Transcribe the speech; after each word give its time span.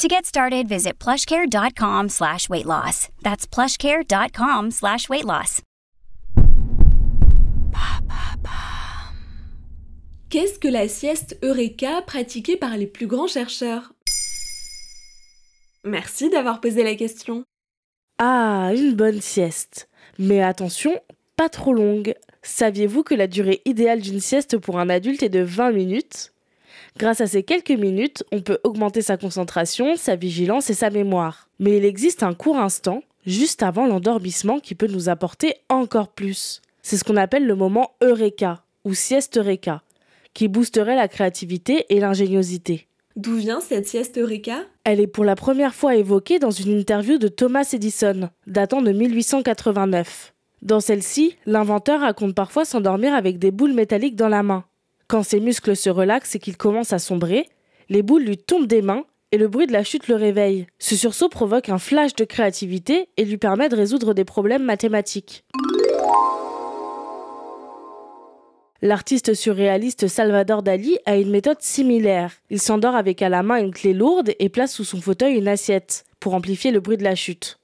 To 0.00 0.08
get 0.08 0.24
started, 0.24 0.66
visit 0.66 0.98
plushcare.com 0.98 2.08
slash 2.08 2.48
weight 2.48 2.64
loss. 2.64 3.10
That's 3.20 3.46
plushcare.com 3.46 4.70
slash 4.70 5.10
weight 5.10 5.26
loss. 5.26 5.60
Qu'est-ce 10.30 10.58
que 10.58 10.68
la 10.68 10.88
sieste 10.88 11.36
Eureka 11.42 12.00
pratiquée 12.06 12.56
par 12.56 12.78
les 12.78 12.86
plus 12.86 13.06
grands 13.06 13.26
chercheurs? 13.26 13.92
Merci 15.84 16.30
d'avoir 16.30 16.62
posé 16.62 16.82
la 16.82 16.94
question. 16.94 17.44
Ah, 18.16 18.70
une 18.74 18.94
bonne 18.94 19.20
sieste. 19.20 19.90
Mais 20.18 20.42
attention, 20.42 20.98
pas 21.36 21.50
trop 21.50 21.74
longue. 21.74 22.14
Saviez-vous 22.40 23.02
que 23.02 23.14
la 23.14 23.26
durée 23.26 23.60
idéale 23.66 24.00
d'une 24.00 24.20
sieste 24.20 24.56
pour 24.56 24.78
un 24.78 24.88
adulte 24.88 25.22
est 25.22 25.28
de 25.28 25.42
20 25.42 25.72
minutes? 25.72 26.32
Grâce 26.98 27.20
à 27.20 27.26
ces 27.26 27.42
quelques 27.42 27.70
minutes, 27.70 28.24
on 28.32 28.40
peut 28.40 28.58
augmenter 28.64 29.02
sa 29.02 29.16
concentration, 29.16 29.96
sa 29.96 30.16
vigilance 30.16 30.70
et 30.70 30.74
sa 30.74 30.90
mémoire. 30.90 31.48
Mais 31.58 31.76
il 31.76 31.84
existe 31.84 32.22
un 32.22 32.34
court 32.34 32.58
instant, 32.58 33.02
juste 33.26 33.62
avant 33.62 33.86
l'endormissement, 33.86 34.60
qui 34.60 34.74
peut 34.74 34.86
nous 34.86 35.08
apporter 35.08 35.54
encore 35.68 36.08
plus. 36.08 36.60
C'est 36.82 36.96
ce 36.96 37.04
qu'on 37.04 37.16
appelle 37.16 37.46
le 37.46 37.54
moment 37.54 37.92
Eureka, 38.02 38.62
ou 38.84 38.94
sieste 38.94 39.36
Eureka, 39.36 39.82
qui 40.34 40.48
boosterait 40.48 40.96
la 40.96 41.08
créativité 41.08 41.86
et 41.88 42.00
l'ingéniosité. 42.00 42.86
D'où 43.16 43.34
vient 43.34 43.60
cette 43.60 43.88
sieste 43.88 44.18
Eureka? 44.18 44.64
Elle 44.84 45.00
est 45.00 45.06
pour 45.06 45.24
la 45.24 45.34
première 45.34 45.74
fois 45.74 45.96
évoquée 45.96 46.38
dans 46.38 46.50
une 46.50 46.78
interview 46.78 47.18
de 47.18 47.28
Thomas 47.28 47.68
Edison, 47.72 48.30
datant 48.46 48.82
de 48.82 48.92
1889. 48.92 50.32
Dans 50.62 50.80
celle-ci, 50.80 51.36
l'inventeur 51.46 52.00
raconte 52.00 52.34
parfois 52.34 52.64
s'endormir 52.64 53.14
avec 53.14 53.38
des 53.38 53.50
boules 53.50 53.72
métalliques 53.72 54.16
dans 54.16 54.28
la 54.28 54.42
main. 54.42 54.64
Quand 55.10 55.24
ses 55.24 55.40
muscles 55.40 55.74
se 55.74 55.90
relaxent 55.90 56.36
et 56.36 56.38
qu'il 56.38 56.56
commence 56.56 56.92
à 56.92 57.00
sombrer, 57.00 57.48
les 57.88 58.00
boules 58.00 58.22
lui 58.22 58.38
tombent 58.38 58.68
des 58.68 58.80
mains 58.80 59.04
et 59.32 59.38
le 59.38 59.48
bruit 59.48 59.66
de 59.66 59.72
la 59.72 59.82
chute 59.82 60.06
le 60.06 60.14
réveille. 60.14 60.68
Ce 60.78 60.94
sursaut 60.94 61.28
provoque 61.28 61.68
un 61.68 61.78
flash 61.78 62.14
de 62.14 62.24
créativité 62.24 63.08
et 63.16 63.24
lui 63.24 63.36
permet 63.36 63.68
de 63.68 63.74
résoudre 63.74 64.14
des 64.14 64.24
problèmes 64.24 64.62
mathématiques. 64.62 65.42
L'artiste 68.82 69.34
surréaliste 69.34 70.06
Salvador 70.06 70.62
Dali 70.62 70.96
a 71.06 71.16
une 71.16 71.30
méthode 71.30 71.60
similaire. 71.60 72.34
Il 72.48 72.60
s'endort 72.60 72.94
avec 72.94 73.20
à 73.20 73.28
la 73.28 73.42
main 73.42 73.56
une 73.56 73.74
clé 73.74 73.92
lourde 73.92 74.30
et 74.38 74.48
place 74.48 74.72
sous 74.72 74.84
son 74.84 75.00
fauteuil 75.00 75.34
une 75.34 75.48
assiette 75.48 76.04
pour 76.20 76.34
amplifier 76.34 76.70
le 76.70 76.78
bruit 76.78 76.98
de 76.98 77.02
la 77.02 77.16
chute. 77.16 77.58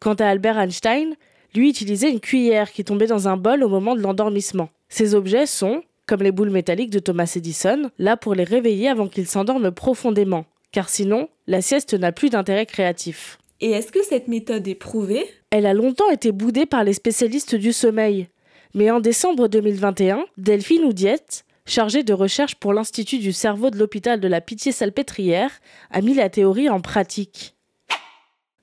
Quant 0.00 0.14
à 0.14 0.26
Albert 0.26 0.58
Einstein, 0.58 1.14
lui 1.54 1.68
utilisait 1.68 2.10
une 2.10 2.18
cuillère 2.18 2.72
qui 2.72 2.82
tombait 2.82 3.06
dans 3.06 3.28
un 3.28 3.36
bol 3.36 3.62
au 3.62 3.68
moment 3.68 3.94
de 3.94 4.00
l'endormissement. 4.00 4.70
Ces 4.88 5.14
objets 5.14 5.46
sont, 5.46 5.84
comme 6.10 6.24
les 6.24 6.32
boules 6.32 6.50
métalliques 6.50 6.90
de 6.90 6.98
Thomas 6.98 7.32
Edison, 7.36 7.88
là 8.00 8.16
pour 8.16 8.34
les 8.34 8.42
réveiller 8.42 8.88
avant 8.88 9.06
qu'ils 9.06 9.28
s'endorment 9.28 9.70
profondément, 9.70 10.44
car 10.72 10.88
sinon, 10.88 11.28
la 11.46 11.62
sieste 11.62 11.94
n'a 11.94 12.10
plus 12.10 12.30
d'intérêt 12.30 12.66
créatif. 12.66 13.38
Et 13.60 13.70
est-ce 13.70 13.92
que 13.92 14.02
cette 14.02 14.26
méthode 14.26 14.66
est 14.66 14.74
prouvée? 14.74 15.24
Elle 15.50 15.66
a 15.66 15.72
longtemps 15.72 16.10
été 16.10 16.32
boudée 16.32 16.66
par 16.66 16.82
les 16.82 16.94
spécialistes 16.94 17.54
du 17.54 17.72
sommeil. 17.72 18.26
Mais 18.74 18.90
en 18.90 18.98
décembre 18.98 19.46
2021, 19.46 20.24
Delphine 20.36 20.82
Oudiette, 20.82 21.44
chargée 21.64 22.02
de 22.02 22.12
recherche 22.12 22.56
pour 22.56 22.72
l'Institut 22.72 23.18
du 23.18 23.32
cerveau 23.32 23.70
de 23.70 23.78
l'hôpital 23.78 24.18
de 24.18 24.26
la 24.26 24.40
Pitié-Salpêtrière, 24.40 25.60
a 25.92 26.00
mis 26.00 26.14
la 26.14 26.28
théorie 26.28 26.68
en 26.68 26.80
pratique. 26.80 27.54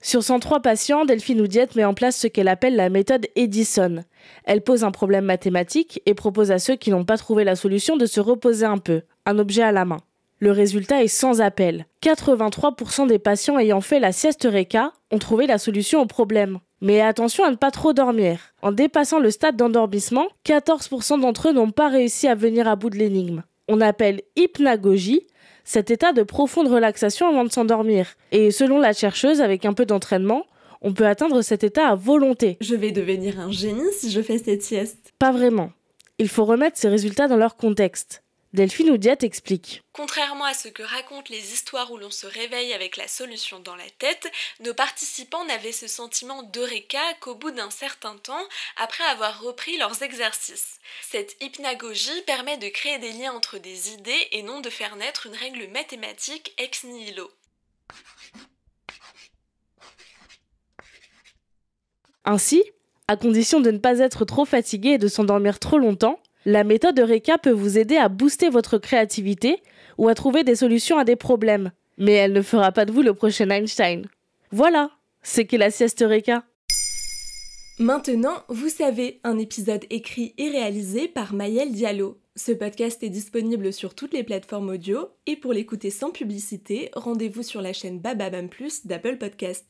Sur 0.02 0.24
103 0.24 0.62
patients, 0.62 1.06
Delphine 1.06 1.42
Oudiette 1.42 1.76
met 1.76 1.84
en 1.84 1.94
place 1.94 2.18
ce 2.18 2.28
qu'elle 2.28 2.48
appelle 2.48 2.76
la 2.76 2.90
méthode 2.90 3.26
Edison. 3.36 4.04
Elle 4.46 4.62
pose 4.62 4.84
un 4.84 4.92
problème 4.92 5.26
mathématique 5.26 6.02
et 6.06 6.14
propose 6.14 6.52
à 6.52 6.60
ceux 6.60 6.76
qui 6.76 6.92
n'ont 6.92 7.04
pas 7.04 7.18
trouvé 7.18 7.44
la 7.44 7.56
solution 7.56 7.98
de 7.98 8.06
se 8.06 8.20
reposer 8.20 8.66
un 8.66 8.78
peu, 8.78 9.02
un 9.26 9.40
objet 9.40 9.64
à 9.64 9.72
la 9.72 9.86
main. 9.86 9.98
Le 10.40 10.52
résultat 10.52 11.04
est 11.04 11.08
sans 11.08 11.42
appel. 11.42 11.88
83% 12.04 13.08
des 13.08 13.18
patients 13.18 13.58
ayant 13.58 13.82
fait 13.82 14.00
la 14.00 14.12
sieste 14.12 14.46
Eureka 14.46 14.94
ont 15.12 15.18
trouvé 15.18 15.48
la 15.48 15.58
solution 15.58 16.00
au 16.00 16.06
problème. 16.06 16.60
Mais 16.80 17.02
attention 17.02 17.44
à 17.44 17.50
ne 17.50 17.56
pas 17.56 17.72
trop 17.72 17.92
dormir. 17.92 18.40
En 18.62 18.72
dépassant 18.72 19.20
le 19.20 19.32
stade 19.32 19.56
d'endormissement, 19.56 20.28
14% 20.46 21.20
d'entre 21.20 21.50
eux 21.50 21.54
n'ont 21.54 21.72
pas 21.72 21.90
réussi 21.90 22.28
à 22.28 22.36
venir 22.36 22.68
à 22.68 22.76
bout 22.76 22.92
de 22.92 22.98
l'énigme. 22.98 23.42
On 23.68 23.82
appelle 23.82 24.22
hypnagogie 24.36 25.26
cet 25.68 25.92
état 25.92 26.14
de 26.14 26.24
profonde 26.24 26.70
relaxation 26.70 27.28
avant 27.28 27.44
de 27.44 27.52
s'endormir. 27.52 28.16
Et 28.32 28.52
selon 28.52 28.80
la 28.80 28.94
chercheuse, 28.94 29.42
avec 29.42 29.66
un 29.66 29.74
peu 29.74 29.86
d'entraînement, 29.86 30.46
on 30.82 30.94
peut 30.94 31.06
atteindre 31.06 31.42
cet 31.42 31.66
état 31.66 31.90
à 31.90 31.96
volonté. 31.96 32.56
Je 32.62 32.74
vais 32.74 32.92
devenir 32.92 33.38
un 33.42 33.52
génie 33.52 33.92
si 33.92 34.10
je 34.10 34.22
fais 34.22 34.38
cette 34.38 34.64
sieste. 34.64 35.14
Pas 35.20 35.34
vraiment. 35.34 35.72
Il 36.20 36.30
faut 36.30 36.46
remettre 36.46 36.78
ces 36.78 36.88
résultats 36.88 37.28
dans 37.28 37.36
leur 37.36 37.58
contexte. 37.58 38.24
Delphine 38.54 38.92
Oudiat 38.92 39.18
explique. 39.22 39.84
Contrairement 39.92 40.46
à 40.46 40.54
ce 40.54 40.70
que 40.70 40.82
racontent 40.82 41.30
les 41.30 41.54
histoires 41.54 41.92
où 41.92 41.98
l'on 41.98 42.10
se 42.10 42.26
réveille 42.26 42.74
avec 42.74 42.96
la 42.96 43.08
solution 43.08 43.60
dans 43.60 43.76
la 43.76 43.90
tête, 44.00 44.32
nos 44.62 44.74
participants 44.74 45.44
n'avaient 45.46 45.74
ce 45.74 45.88
sentiment 45.88 46.44
d'eureka 46.44 47.02
qu'au 47.20 47.36
bout 47.36 47.52
d'un 47.52 47.70
certain 47.70 48.16
temps, 48.18 48.48
après 48.78 49.04
avoir 49.04 49.42
repris 49.42 49.78
leurs 49.78 50.02
exercices. 50.02 50.80
Cette 51.02 51.36
hypnagogie 51.42 52.22
permet 52.26 52.58
de 52.58 52.70
créer 52.70 53.00
des 53.00 53.12
liens 53.12 53.34
entre 53.34 53.58
des 53.58 53.92
idées 53.92 54.28
et 54.32 54.44
non 54.44 54.62
de 54.62 54.70
faire 54.70 54.96
naître 54.96 55.28
une 55.28 55.36
règle 55.36 55.68
mathématique 55.68 56.54
ex 56.58 56.86
nihilo. 56.86 57.30
Ainsi, 62.24 62.64
à 63.10 63.18
condition 63.18 63.60
de 63.60 63.72
ne 63.72 63.78
pas 63.78 64.00
être 64.00 64.26
trop 64.26 64.46
fatigué 64.46 64.92
et 64.92 64.98
de 64.98 65.08
s'endormir 65.08 65.60
trop 65.60 65.78
longtemps, 65.78 66.22
la 66.48 66.64
méthode 66.64 66.98
Eureka 66.98 67.38
peut 67.38 67.52
vous 67.52 67.78
aider 67.78 67.98
à 67.98 68.08
booster 68.08 68.50
votre 68.50 68.78
créativité 68.78 69.62
ou 69.98 70.08
à 70.08 70.16
trouver 70.16 70.46
des 70.46 70.56
solutions 70.56 70.98
à 70.98 71.04
des 71.04 71.18
problèmes. 71.18 71.74
Mais 71.98 72.14
elle 72.14 72.32
ne 72.32 72.42
fera 72.42 72.72
pas 72.72 72.86
de 72.86 72.94
vous 72.94 73.02
le 73.02 73.14
prochain 73.14 73.50
Einstein. 73.50 74.06
Voilà, 74.52 74.92
c'est 75.22 75.44
qu'est 75.44 75.58
la 75.58 75.72
sieste 75.72 76.02
Eureka. 76.02 76.46
Maintenant, 77.80 78.44
vous 78.48 78.70
savez, 78.70 79.20
un 79.26 79.38
épisode 79.38 79.84
écrit 79.90 80.36
et 80.38 80.50
réalisé 80.50 81.10
par 81.10 81.34
Mayel 81.34 81.74
Diallo. 81.74 82.18
Ce 82.38 82.54
podcast 82.54 83.04
est 83.04 83.10
disponible 83.10 83.74
sur 83.74 83.94
toutes 83.94 84.14
les 84.14 84.24
plateformes 84.24 84.70
audio 84.70 85.10
et 85.26 85.36
pour 85.36 85.52
l'écouter 85.52 85.90
sans 85.90 86.12
publicité, 86.12 86.92
rendez-vous 86.94 87.44
sur 87.44 87.62
la 87.62 87.74
chaîne 87.74 88.00
Bababam 88.00 88.48
Plus 88.48 88.88
d'Apple 88.88 89.18
Podcast. 89.18 89.66